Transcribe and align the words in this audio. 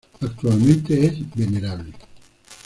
Actualmente 0.19 0.91
es 1.05 1.35
venerable. 1.35 1.93